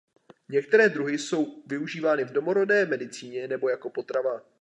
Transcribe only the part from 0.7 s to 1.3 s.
druhy